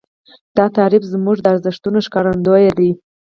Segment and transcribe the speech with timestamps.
[0.57, 2.91] دا تعریف زموږ د ارزښتونو ښکارندوی دی.